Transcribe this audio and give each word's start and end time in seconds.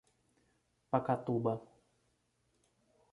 Pacatuba 0.89 1.53